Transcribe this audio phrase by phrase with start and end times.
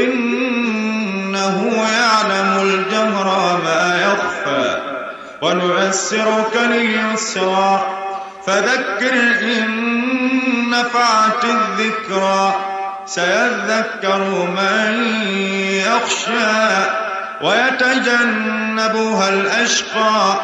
[0.00, 4.78] إنه يعلم الجهر ما يخفى.
[5.42, 7.86] ونعسرك لليسرى.
[8.46, 9.90] فذكر إن
[10.70, 12.54] نفعت الذكرى.
[13.06, 14.18] سيذكر
[14.56, 15.16] من
[15.86, 16.90] يخشى.
[17.42, 20.34] ويتجنبها الأشقى.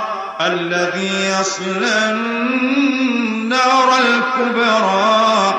[0.40, 5.54] الذي يصلى النار الكبرى.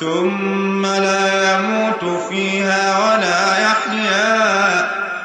[0.00, 3.11] ثم لا يموت فيها ولا